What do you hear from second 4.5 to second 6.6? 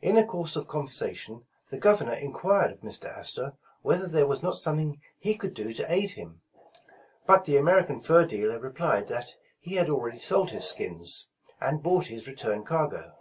something he could do to aid him,